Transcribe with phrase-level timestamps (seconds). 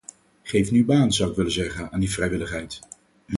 [0.41, 2.79] Geef nu baan, zou ik willen zeggen, aan die vrijwilligheid.